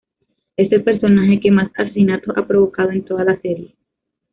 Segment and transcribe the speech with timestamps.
[0.57, 3.75] Es el personaje que más asesinatos ha provocado en toda la serie.